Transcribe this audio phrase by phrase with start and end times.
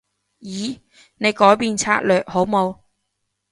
[0.39, 0.79] 咦？
[1.17, 2.79] 你改變策略好冇？